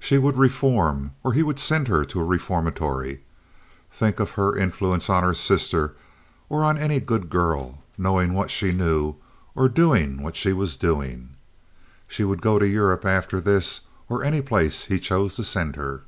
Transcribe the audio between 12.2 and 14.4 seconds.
would go to Europe after this, or